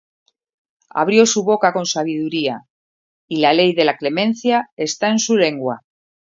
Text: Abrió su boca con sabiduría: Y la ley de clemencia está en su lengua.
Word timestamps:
Abrió 0.89 1.27
su 1.27 1.43
boca 1.43 1.73
con 1.73 1.85
sabiduría: 1.85 2.63
Y 3.27 3.37
la 3.37 3.53
ley 3.53 3.75
de 3.75 3.87
clemencia 3.99 4.71
está 4.75 5.09
en 5.11 5.19
su 5.19 5.35
lengua. 5.37 5.83